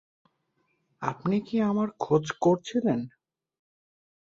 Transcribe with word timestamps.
আপনি 1.01 1.37
কি 1.41 1.55
আমার 1.61 1.87
খোঁজ 1.99 2.25
করছিলেন? 2.41 2.99